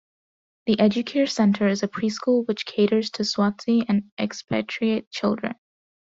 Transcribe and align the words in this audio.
The 0.65 0.77
Edu-care 0.77 1.27
Centre 1.27 1.67
is 1.67 1.83
a 1.83 1.87
preschool 1.87 2.47
which 2.47 2.65
caters 2.65 3.11
to 3.11 3.23
Swazi 3.23 3.85
and 3.87 4.09
expatriate 4.19 5.11
children. 5.11 5.53